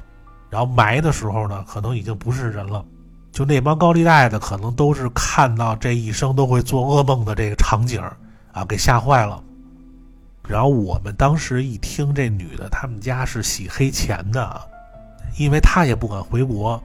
[0.50, 2.84] 然后埋的时候呢，可能已经不是人了。
[3.32, 7.98] 就那帮高利贷的，可能都是看到这一生都会做噩梦的这个场景
[8.52, 9.42] 啊，给吓坏了。
[10.46, 14.60] 然后我们当时一听这女的，他们家是洗黑钱的，
[15.38, 16.82] 因为她也不敢回国，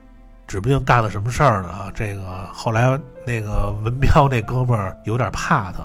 [0.48, 1.92] 指不定干了什么事儿呢。
[1.94, 5.80] 这个后来那个文彪那哥们儿有点怕她，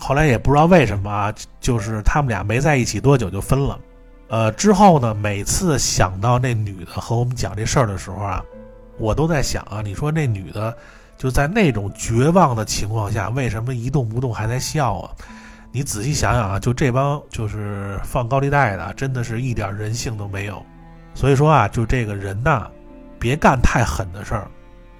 [0.00, 3.78] 后来也不知道为什么啊，就是他们俩没在一起多久就分了。
[4.28, 8.42] 呃，之后呢，每次想到那女的和我们讲这事儿的时候啊。
[8.98, 10.76] 我都在想啊，你说那女的
[11.16, 15.10] 就在那种绝望的情况下，为什么一动不动还在笑啊？
[15.72, 20.62] 你仔细想想啊，就这帮就是放高利贷的，真的是一点人性都没有。
[21.14, 22.68] 所以说啊，就这个人呐，
[23.18, 24.50] 别干太狠的事儿，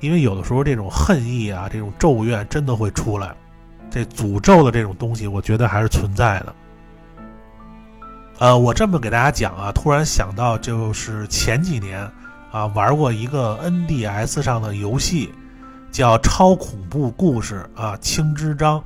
[0.01, 3.35] 因为有的时候这种恨意啊，这种咒怨真的会出来。
[3.91, 6.55] 这诅咒的这种东西，我觉得还是存在的。
[8.39, 12.11] 呃，我这么给大家讲啊，突然想到就是前几年。
[12.53, 15.33] 啊，玩过一个 NDS 上的游戏，
[15.93, 18.83] 叫《超恐怖故事》啊，青之章。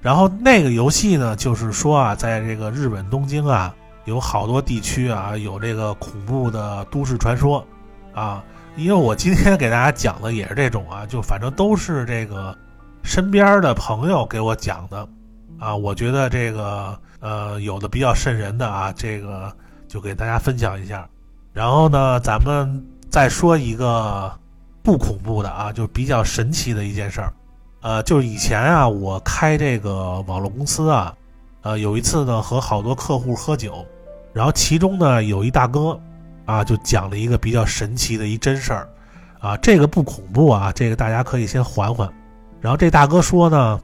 [0.00, 7.66] 然后那个游戏呢，就是说啊，在这个日本东京啊，有好多地区啊，有这个恐怖的都市传说
[8.14, 8.40] 啊。
[8.76, 12.56] 因为我今天给大家讲的也是这种啊，就反正都是这个
[13.08, 15.08] 身边的朋友给我讲的
[15.58, 15.74] 啊。
[15.74, 19.50] 我觉得这个呃，有的比较瘆人的啊，这个
[19.88, 21.08] 就给大家分享一下。
[21.54, 22.84] 然后呢，咱们。
[23.10, 24.30] 再说一个
[24.82, 27.32] 不恐怖的啊，就比较神奇的一件事儿，
[27.80, 31.14] 呃，就是以前啊，我开这个网络公司啊，
[31.62, 33.82] 呃，有一次呢和好多客户喝酒，
[34.34, 35.98] 然后其中呢有一大哥
[36.44, 38.86] 啊，就讲了一个比较神奇的一真事儿，
[39.40, 42.06] 啊，这个不恐怖啊，这个大家可以先缓缓。
[42.60, 43.80] 然后这大哥说呢，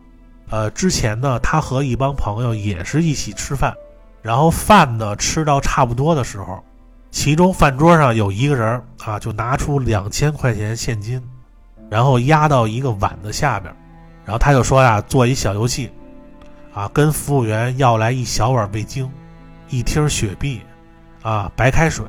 [0.50, 3.74] 呃，之前呢他和一帮朋友也是一起吃饭，
[4.22, 6.62] 然后饭呢吃到差不多的时候。
[7.10, 11.22] 其中饭桌上有一个人啊，就拿出两千块钱现金，
[11.88, 13.72] 然后压到一个碗的下边，
[14.24, 15.92] 然后他就说呀，做一小游戏，
[16.74, 19.08] 啊，跟服务员要来一小碗味精，
[19.68, 20.60] 一听雪碧，
[21.22, 22.04] 啊，白开水，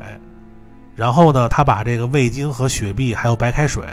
[0.96, 3.86] 然后呢，他把这个味精和雪碧还有白开水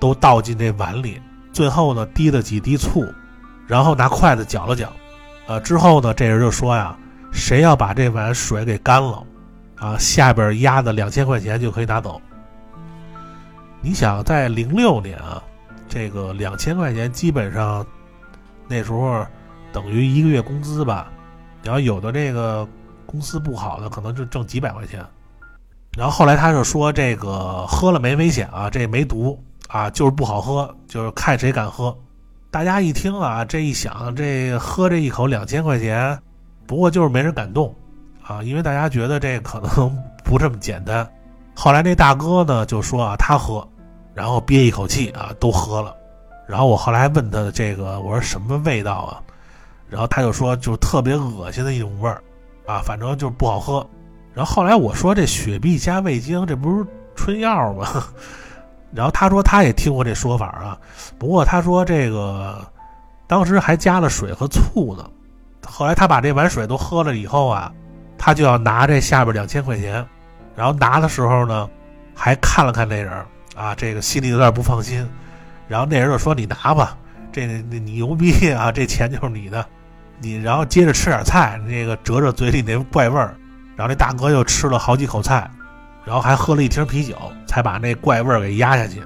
[0.00, 1.20] 都倒进这碗里，
[1.54, 3.02] 最后呢，滴了几滴醋，
[3.66, 4.92] 然后拿筷子搅了搅，
[5.46, 6.94] 呃，之后呢，这人就说呀，
[7.32, 9.24] 谁要把这碗水给干了。
[9.76, 12.20] 啊，下边压的两千块钱就可以拿走。
[13.82, 15.42] 你想，在零六年啊，
[15.88, 17.84] 这个两千块钱基本上
[18.66, 19.26] 那时候
[19.72, 21.10] 等于一个月工资吧。
[21.62, 22.66] 然后有的这个
[23.04, 25.04] 公司不好的，可能就挣几百块钱。
[25.96, 29.38] 然后后来他就说，这个喝了没危险啊，这没毒
[29.74, 31.92] 啊，就是不好喝，就是看谁敢喝。
[32.48, 36.16] 大家一听啊，这一想，这喝这一口两千块钱，
[36.64, 37.74] 不过就是没人敢动。
[38.22, 39.92] 啊，因为大家觉得这可能
[40.24, 41.04] 不这么简单。
[41.56, 43.66] 后来那大哥呢就说啊，他喝，
[44.14, 45.92] 然后憋一口气啊，都喝了。
[46.46, 49.20] 然后我后来问他这个，我说什么味道啊？
[49.88, 52.22] 然后他就说就是特别恶心的一种味儿，
[52.64, 53.84] 啊，反正就是不好喝。
[54.34, 58.04] 然后后来我说这雪碧加味精，这不是春药吗？
[58.94, 60.78] 然后他说他也听过这说法啊，
[61.18, 62.64] 不过他说这个
[63.26, 65.04] 当时还加了水和醋呢。
[65.66, 67.72] 后来他把这碗水都喝了以后啊。
[68.16, 70.02] 他就要拿这下边两千块钱，
[70.56, 71.68] 然后拿的时候呢，
[72.14, 73.12] 还看了看那人
[73.54, 75.06] 啊，这个心里有点不放心。
[75.68, 76.96] 然后那人就说：“你拿吧，
[77.30, 79.66] 这你牛逼啊，这钱就是你的。”
[80.20, 83.36] 你然后接着吃点菜，那个遮着嘴里那怪味儿。
[83.76, 85.50] 然后那大哥又吃了好几口菜，
[86.04, 89.02] 然后还喝了一瓶啤酒，才把那怪味儿给压下去。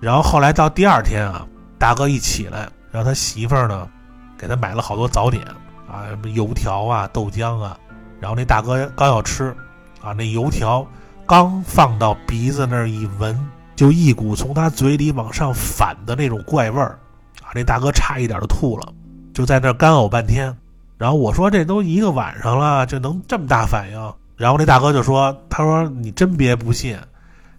[0.00, 1.46] 然后后来到第二天啊，
[1.78, 3.88] 大哥一起来，让他媳妇儿呢
[4.36, 5.44] 给他买了好多早点
[5.86, 7.76] 啊，什么油条啊、豆浆啊。
[8.18, 9.54] 然后那大哥刚要吃
[10.02, 10.86] 啊，那油条
[11.26, 13.38] 刚放到鼻子那儿一闻，
[13.76, 16.98] 就一股从他嘴里往上反的那种怪味儿
[17.42, 18.92] 啊，那大哥差一点就吐了，
[19.32, 20.54] 就在那儿干呕半天。
[20.98, 24.14] 然后我说这都一个晚上了，这能这么大反应？
[24.40, 26.98] 然后那大哥就说：“他说你真别不信，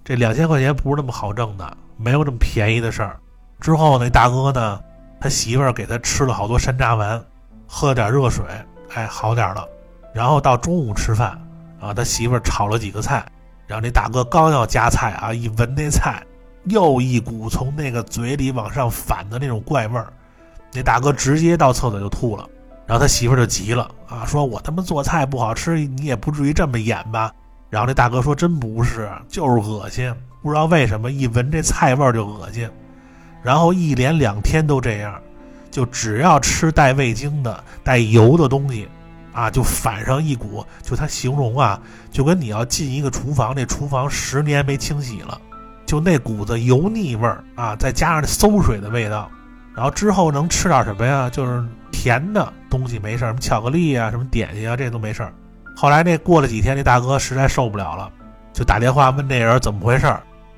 [0.03, 3.19] 这两千块钱不是那么好挣的，没有这么便宜的事儿。”
[3.61, 4.81] 之后那大哥呢，
[5.19, 7.23] 他媳妇儿给他吃了好多山楂丸，
[7.67, 8.43] 喝了点热水，
[8.95, 9.63] 哎，好点了。
[10.11, 11.39] 然后到中午吃饭
[11.79, 13.23] 啊，他媳妇儿炒了几个菜，
[13.67, 16.23] 然后那大哥刚要夹菜啊，一闻那菜，
[16.63, 20.11] 又一股从那个嘴里往上反的那种怪味儿，
[20.73, 22.49] 那大哥直接到厕所就吐了。
[22.91, 27.31] 然后他媳妇就急了啊，说我他妈做菜不好吃，你也不至于这么演吧？
[27.69, 32.69] 然后那大哥说真不是，就是恶心，不知道为什么一闻这菜味就恶心。
[33.41, 35.17] 然后一连两天都这样，
[35.71, 38.85] 就只要吃带味精的、带油的东西，
[39.31, 41.79] 啊，就反上一股，就他形容啊，
[42.11, 45.39] 就跟你要进一个厨房，那厨房十年没清洗了，
[45.85, 49.31] 就那股子油腻味儿啊，再加上那馊水的味道。
[49.73, 51.29] 然后之后能吃点什么呀？
[51.29, 51.63] 就是
[52.01, 55.21] 甜的东西没事什么巧克力啊，什么点心啊，这都没事
[55.77, 58.11] 后来那过了几天，那大哥实在受不了了，
[58.53, 60.11] 就打电话问那人怎么回事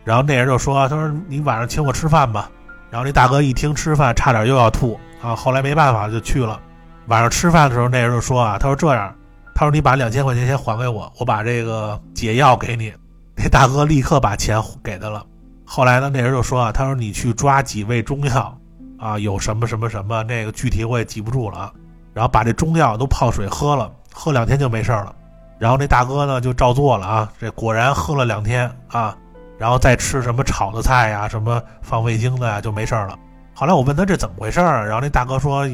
[0.06, 2.50] 然后那人就说：“他说你晚上请我吃饭吧。”
[2.90, 5.36] 然后那大哥一听吃饭，差点又要吐啊。
[5.36, 6.60] 后来没办法就去了。
[7.08, 9.14] 晚上吃饭的时候，那人就说：“啊，他说这样，
[9.54, 12.94] 他说你把两千块钱先还给我，我把这个解药给你。”
[13.36, 15.26] 那大哥立刻把钱给他了。
[15.66, 18.58] 后来呢，那人就说：“啊，他说你去抓几味中药。”
[19.04, 21.74] 啊，有什么什么什么，那个具体我也记不住了啊。
[22.14, 25.14] 然后把这中药都泡水喝了，喝两天就没事了。
[25.60, 29.14] 然后那大哥呢就照做了啊，这果然喝了两天啊，
[29.58, 33.20] 然后再吃什么炒的菜呀，什么放味精的呀，就没事了。
[33.54, 35.68] 后来我问他这怎么回事儿，然后那大哥说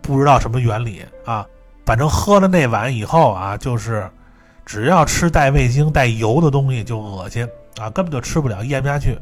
[0.00, 1.44] 不知道什么原理啊，
[1.84, 4.08] 反正喝了那碗以后啊，就是
[4.64, 7.48] 只要吃带味精、带油的东西就恶心
[7.80, 9.18] 啊，根本就吃不了，咽不下去。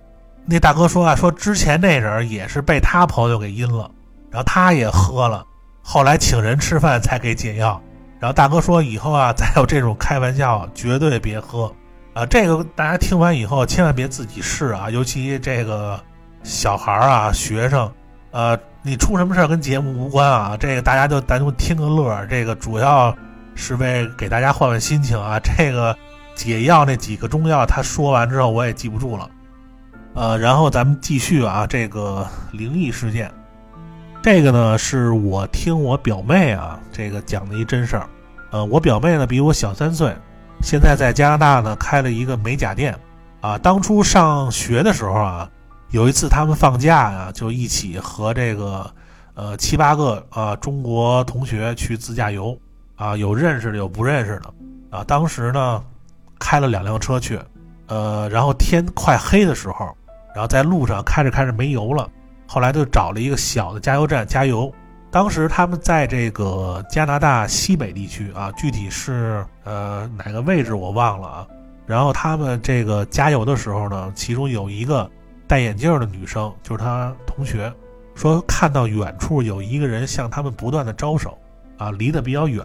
[0.49, 3.91] 那大哥说啊，说之前那人也是被他朋友给阴了，
[4.31, 5.45] 然后他也喝了，
[5.83, 7.81] 后来请人吃饭才给解药。
[8.19, 11.71] 然后大哥说以后啊，再有这种开玩笑，绝对别喝
[12.15, 12.25] 啊！
[12.25, 16.01] 这个大家听完以后千万别自己试啊，尤其这个
[16.43, 17.93] 小孩啊、学生，
[18.31, 23.15] 呃，你出什么事跟节目无关啊，这个大家就单独听个乐，这个主要
[23.55, 25.39] 是为给大家换换心情啊。
[25.39, 25.95] 这个
[26.35, 29.29] 解药那几个中药，他说完之后我也记不住了。
[30.17, 33.31] 呃，然后咱们继续啊，这个灵异事件，
[34.23, 38.09] 这个呢是我听我表妹啊，这个讲的一真事儿。
[38.51, 40.17] 呃，我表妹呢比我小三岁，
[40.63, 42.99] 现在在加拿大呢开了一个美甲店。
[43.43, 45.51] 啊，当初上学的时候啊，
[45.91, 48.91] 有一次他们放假呀，就一起和这个
[49.35, 52.59] 呃七八个啊中国同学去自驾游。
[52.97, 54.55] 啊，有认识的，有不认识的。
[54.97, 55.85] 啊，当时呢
[56.39, 57.39] 开了两辆车去，
[57.89, 59.95] 呃，然后天快黑的时候。
[60.37, 62.07] 然后在路上开着开着没油了，
[62.47, 64.71] 后来就找了一个小的加油站加油。
[65.11, 71.47] 当时他们在这个加拿大西北地区啊，具体是呃哪个位置我忘了啊。
[71.87, 75.11] 然后他们这个加油的时候呢，其中有一个
[75.49, 77.73] 戴眼镜的女生，就是她同学，
[78.15, 81.39] 说看到远处有一个人向他们不断的招手，
[81.79, 82.63] 啊，离得比较远，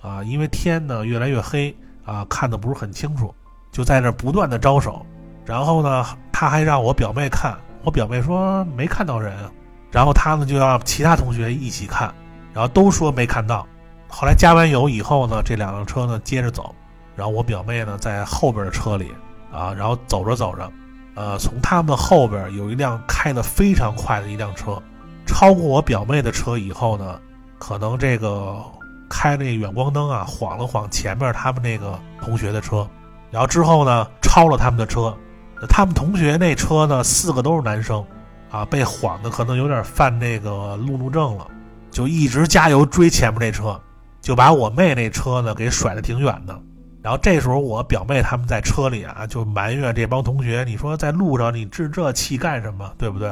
[0.00, 3.34] 啊，因为天呢越来越黑啊，看的不是很清楚，
[3.70, 5.04] 就在那不断的招手。
[5.44, 9.34] 然后呢，他还让我表妹看，我表妹说没看到人，
[9.90, 12.14] 然后他呢就让其他同学一起看，
[12.54, 13.66] 然后都说没看到。
[14.08, 16.74] 后来加完油以后呢，这两辆车呢接着走，
[17.16, 19.10] 然后我表妹呢在后边的车里
[19.50, 20.70] 啊，然后走着走着，
[21.14, 24.80] 呃，从他们后边有一辆开的非常快的一辆车，
[25.26, 27.18] 超过我表妹的车以后呢，
[27.58, 28.56] 可能这个
[29.08, 32.86] 开那远光灯啊晃了晃前面他们那个同学的车，
[33.30, 35.12] 然后之后呢超了他们的车。
[35.68, 38.04] 他们同学那车呢，四个都是男生，
[38.50, 41.46] 啊，被晃的可能有点犯那个路怒症了，
[41.90, 43.80] 就一直加油追前面那车，
[44.20, 46.58] 就把我妹那车呢给甩的挺远的。
[47.02, 53.30] 然后这时候我表妹他们在车里啊，就埋怨这帮同学，你说在路上你置这气干什么，对不对？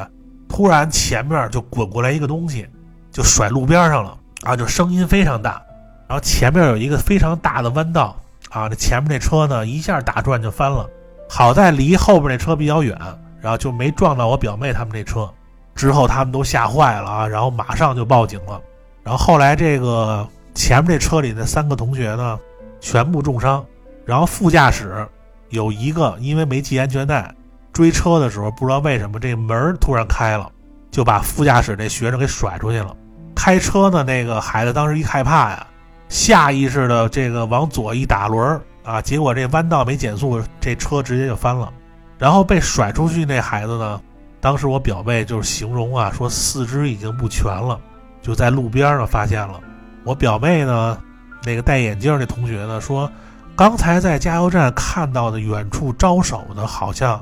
[0.48, 2.66] 突然前面就滚过来一个东西，
[3.12, 5.62] 就甩路边上了，啊，就声音非常大。
[6.08, 8.16] 然后前面有一个非常大的弯道，
[8.50, 10.88] 啊，这前面那车呢一下打转就翻了。
[11.32, 12.98] 好在离后边那车比较远，
[13.40, 15.30] 然后就没撞到我表妹他们那车。
[15.76, 18.60] 之后他们都吓坏了啊，然后马上就报警了。
[19.04, 20.26] 然后后来这个
[20.56, 22.36] 前面这车里的三个同学呢，
[22.80, 23.64] 全部重伤，
[24.04, 25.06] 然后副驾驶
[25.50, 27.32] 有一个因为没系安全带，
[27.72, 30.50] 追车的时候不知道为什么这门突然开了，
[30.90, 32.94] 就把副驾驶这学生给甩出去了。
[33.36, 35.64] 开车的那个孩子当时一害怕呀，
[36.08, 41.72] 下意识的这个往左一打轮啊，结果这弯道没减速，这车直接就翻了。
[42.18, 44.00] 然后被甩出去那孩子呢，
[44.40, 47.80] 当时我表妹就是形容啊，说四肢已经不全了。
[48.22, 49.60] 就在路边上发现了，
[50.04, 50.98] 我表妹呢，
[51.42, 53.10] 那个戴眼镜那同学呢说，
[53.56, 57.20] 刚才在加油站看到的远处招手的，好像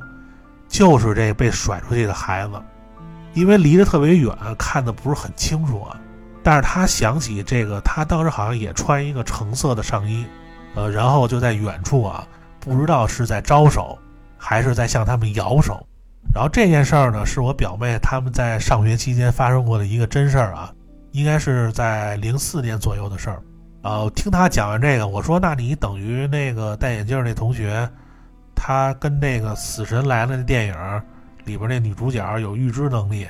[0.69, 2.53] 就是这被甩出去的孩子，
[3.35, 5.97] 因为离得特别远，看的不是很清楚啊。
[6.43, 10.25] 但是他想起这个，他当时好像也穿一个橙色的上衣，
[10.79, 12.25] 呃，然后就在远处啊，
[12.61, 13.99] 不知道是在招手，
[14.37, 15.85] 还是在向他们摇手。
[16.33, 20.73] 然后这件事儿呢，是我表妹他们在上学期间发生过的一个真事儿啊。
[21.11, 23.43] 应该是在零四年左右的事儿，
[23.83, 27.89] 呃，听他讲完这个，我说，那你等于那个戴眼镜那同学，
[28.55, 30.75] 他跟那个《死神来了》那电影
[31.45, 33.27] 里边那女主角有预知能力，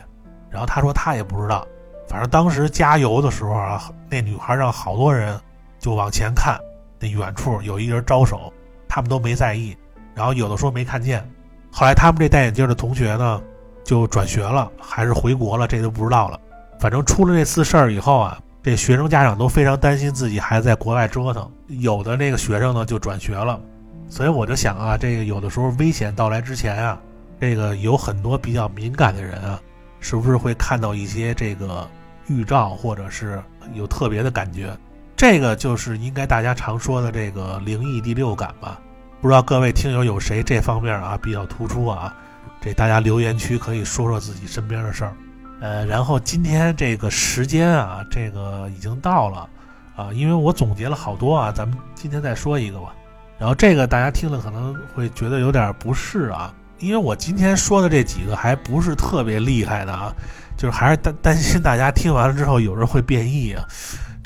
[0.50, 1.66] 然后他说他也不知道，
[2.08, 5.40] 反正当时加油的时候啊，那女孩让好多人
[5.78, 6.58] 就往前看，
[7.00, 8.52] 那远处有一人招手，
[8.88, 9.76] 他们都没在意，
[10.14, 11.22] 然后有的说没看见，
[11.70, 13.42] 后来他们这戴眼镜的同学呢，
[13.84, 16.40] 就转学了，还是回国了，这都不知道了。
[16.80, 23.60] 反正出了这次事儿以后啊，这学生家长都非常担心自己孩子在国外折腾，有的那个学生呢就转学了，
[24.08, 27.00] 所以我就想啊，这个有的时候危险到来之前啊，
[27.40, 29.60] 这个有很多比较敏感的人啊，
[30.00, 31.88] 是不是会看到一些这个
[32.26, 33.42] 预兆，或者是
[33.74, 34.76] 有特别的感觉？
[35.18, 38.78] 这个就是应该大家常说的这个灵异第六感吧？
[39.20, 42.14] 不知道各位听友有谁这方面啊比较突出啊？
[42.60, 45.12] 这大家留言区可以说说自己身边的事儿。
[45.60, 49.48] 呃，然后今天这个时间啊，这个已经到了，
[49.96, 52.94] 啊，因为我总结了好多啊，咱们今天再说一个吧。
[53.40, 60.14] 然后这个大家听了可能会觉得有点不适啊，因为我今天说的这几个还不是特别厉害的啊，
[60.56, 63.64] 就是还是担担心大家听完了之后有人会变异啊，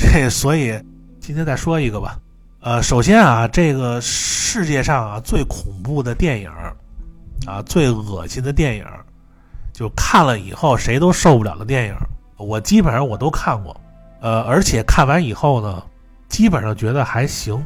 [0.03, 0.79] 这所以
[1.21, 2.19] 今天再说一个吧。
[2.61, 6.51] 呃，首先啊，这个世界上啊最恐怖的电影，
[7.47, 8.85] 啊最恶心的电影。
[9.73, 11.95] 就看了以后谁都受不了的电影，
[12.37, 13.75] 我基本上我都看过，
[14.21, 15.83] 呃，而且看完以后呢，
[16.29, 17.65] 基本上觉得还行，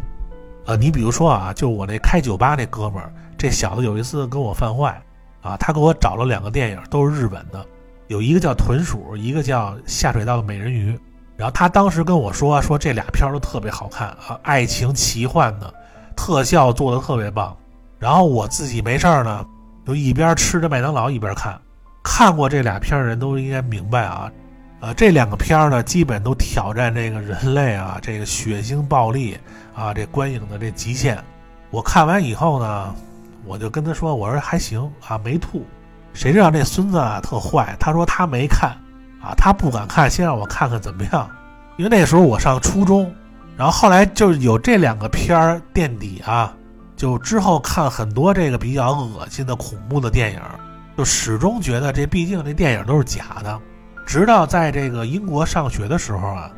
[0.66, 5.02] 呃，你比如说啊，就我那开酒吧那哥们儿，这小子有一次跟我犯坏，
[5.42, 7.66] 啊，他给我找了两个电影，都是日本的，
[8.06, 10.92] 有一个叫《豚鼠》，一个叫《下水道的美人鱼》，
[11.36, 15.72] 然后他当时跟我说说这俩片儿都特别好看啊，爱情奇幻的，
[16.16, 17.54] 特效做的特别棒，
[17.98, 19.44] 然后我自己没事儿呢，
[19.86, 21.60] 就一边吃着麦当劳一边看。
[22.02, 24.30] 看过这俩片儿的人都应该明白啊，
[24.80, 29.36] 呃，这两个片儿呢，基本都挑战这个人类啊，这个血腥暴力
[29.74, 31.22] 啊，这观影的这极限。
[31.70, 32.94] 我看完以后呢，
[33.44, 35.64] 我就跟他说，我说还行啊，没吐。
[36.14, 38.74] 谁知道这孙子啊特坏，他说他没看
[39.26, 41.28] 啊，他不敢看，先让我看看怎么样。
[41.76, 43.12] 因为那时候我上初中，
[43.56, 46.54] 然后后来就有这两个片儿垫底啊，
[46.96, 50.40] 就之后看很多这个比较恶心的恐怖的电影。
[50.96, 53.60] 就始终觉得这毕竟这电影都是假的，
[54.06, 56.50] 直到在这个英国上学的时候啊，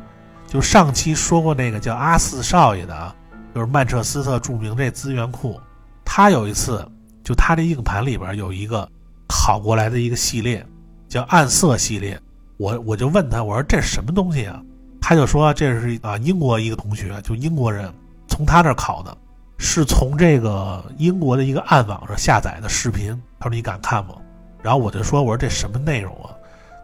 [0.47, 3.13] 就上期说过那个叫阿四少爷的啊，
[3.53, 5.59] 就是曼彻斯特著名这资源库，
[6.05, 6.89] 他有一次
[7.21, 8.89] 就他这硬盘里边有一个
[9.27, 10.65] 拷过来的一个系列，
[11.09, 12.17] 叫暗色系列，
[12.59, 14.61] 我我就问他我说这是什么东西啊？
[15.01, 17.89] 他就说这是啊英国一个同学就英国人
[18.27, 19.17] 从他这拷的，
[19.57, 24.15] 是从这个英国的一个暗网上下载的视频，他说你敢看吗？
[24.61, 26.35] 然后我就说：“我说这什么内容啊？”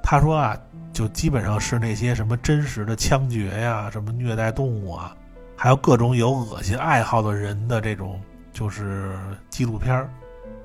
[0.01, 0.57] 他说：“啊，
[0.93, 5.13] 就基本上是那些什么真实的枪决呀，什么虐待动物啊，
[5.57, 8.17] 还有各种有恶心爱好的人的这种
[8.53, 9.13] 就是
[9.49, 10.09] 纪录片儿。”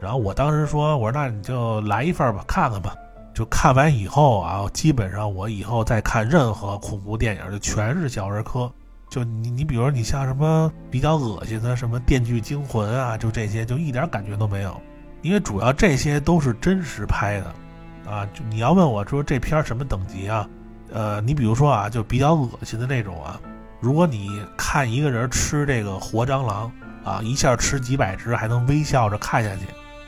[0.01, 2.95] 然后我当时说：“我说那你就来一份吧，看看吧。”
[3.35, 8.71] 就看完以后啊，基本上我以后再看任何恐怖电影，就全是小儿科。
[9.09, 14.81] 就你你比如你像什么比较恶心的什么《电锯惊魂》啊，就这些，就一点感觉都没有。
[15.23, 20.49] 因为主要这些都是真实拍的，啊，就你要问我说这片什么等级啊？
[20.93, 23.41] 呃，你比如说啊，就比较恶心的那种啊，
[23.81, 26.71] 如果你看一个人吃这个活蟑螂
[27.05, 29.63] 啊，一下吃几百只还能微笑着看下去，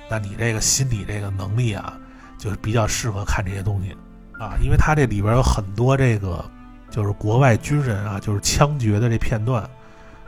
[0.09, 1.99] 那你这个心理这个能力啊，
[2.43, 3.95] 就是比较适合看这些东西
[4.37, 6.45] 啊，因为它这里边有很多这个
[6.91, 9.63] 就是国外军人啊，就是枪决的这片段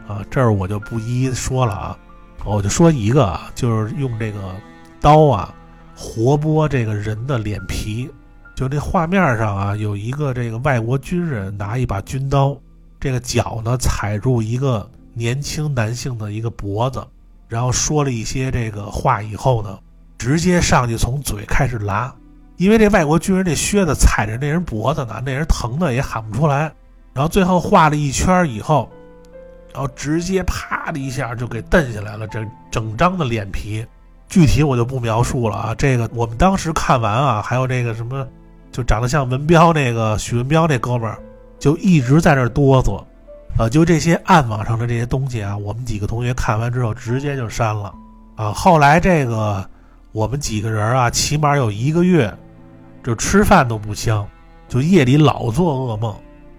[0.07, 1.99] 啊，这儿我就不一一说了啊，
[2.45, 4.55] 我就说一个啊，就是用这个。
[5.01, 5.55] 刀啊，
[5.95, 8.11] 活剥这个人的脸皮，
[8.55, 12.57] 就这画面上啊，有一个这个外国军人拿一把军刀，
[12.99, 17.07] 这个脚呢踩住一个年轻男性的一个脖子，
[17.49, 19.79] 然后说了一些这个话以后呢，
[20.25, 22.11] 直接上去从嘴开始拉，
[22.57, 26.73] 因为这外国军人这靴子踩着那人脖子呢，那人疼的也喊不出来，
[27.13, 28.89] 然后最后画了一圈以后，
[29.75, 33.85] 然后直接啪的一下就给蹬下来了，这整张的脸皮，
[34.27, 38.27] 具体我就不描述了啊，这个我们当时看完啊，还有这个什么。
[38.73, 41.17] 就长得像文彪那个许文彪那哥们儿，
[41.61, 43.01] 就一直在那哆嗦，
[43.57, 47.95] 啊，就这些暗网上的这些东西啊，我们几个同学看完之后直接就删了，
[48.35, 49.65] 啊，后来这个
[50.15, 52.33] 我们几个人啊，起码有一个月，
[53.03, 54.25] 就吃饭都不香，
[54.69, 56.15] 就夜里老做噩梦，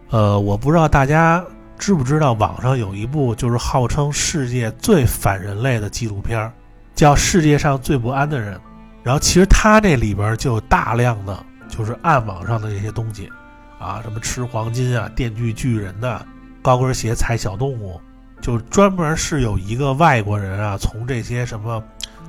[0.09, 1.41] 呃，我不知道大家
[1.79, 6.51] 知不知道，网上有一部就是号称世界最反人类的纪录片，
[6.95, 8.57] 叫《世界上最不安的人》，
[9.03, 11.45] 然后其实它这里边就有大量的。
[11.69, 13.31] 就是暗网上的这些东西，
[13.79, 16.23] 啊，什么吃黄金啊、电锯巨人的、
[16.61, 17.99] 高跟鞋踩小动物，
[18.39, 21.83] 就专门是有一个外国人啊，从这些什么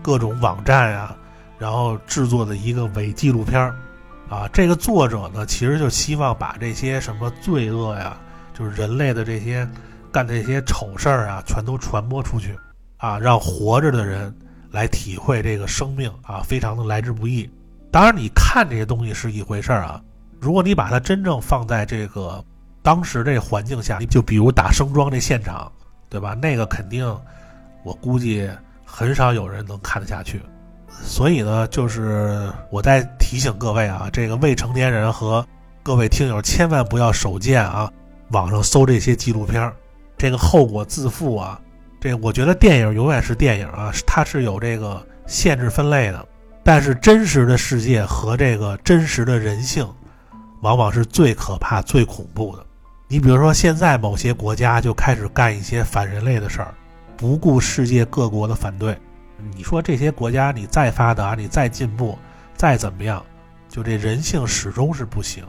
[0.06, 1.16] 各种网站啊，
[1.58, 3.74] 然后制作的一个伪纪录片儿，
[4.28, 8.16] 啊，这个作者呢，其实就希望把这些什么罪恶呀，
[8.54, 9.68] 就是人类的这些
[10.12, 12.56] 干这些丑事儿啊，全都传播出去，
[12.98, 14.32] 啊，让活着的人
[14.70, 17.50] 来体会这个生命啊，非常的来之不易。
[17.90, 20.00] 当然，你看这些东西是一回事儿啊。
[20.40, 22.44] 如果你把它真正放在这个
[22.80, 25.68] 当时这环境下，就比如打生桩这现场，
[26.08, 26.32] 对吧？
[26.34, 27.04] 那个肯定，
[27.82, 28.48] 我估计
[28.86, 30.40] 很少有人能看得下去。
[30.88, 35.46] 所以呢，就是我在提醒各位啊，这个未成年人和
[35.82, 37.92] 各位听友千万不要手贱啊，
[38.30, 39.70] 网上搜这些纪录片，
[40.16, 41.60] 这个后果自负啊。
[42.00, 46.26] 这我觉得电影永远是电影啊，它是有这个限制分类的。
[46.64, 49.86] 但是真实的世界和这个真实的人性，
[50.62, 52.64] 往往是最可怕、最恐怖的。
[53.06, 56.74] 你比如说，现在某些国家就开始干一些反人类的事儿，
[57.16, 58.96] 不顾世界各国的反对。
[59.54, 62.18] 你说这些国家，你再发达，你再进步，
[62.54, 63.24] 再怎么样，
[63.68, 65.44] 就这人性始终是不行，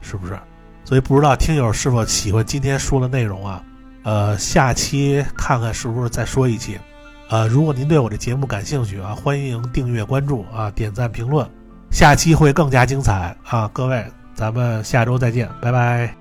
[0.00, 0.38] 是不是？
[0.84, 3.62] 所以不知道听友是否喜欢今天说的内容啊？
[4.04, 6.78] 呃，下期看看是不是再说一期。
[7.28, 11.46] 呃，如果您对我这节目感兴趣啊，欢迎订阅关注啊，点赞评论，
[11.90, 13.68] 下期会更加精彩啊！
[13.70, 14.02] 各位，
[14.34, 16.17] 咱们下周再见，拜拜。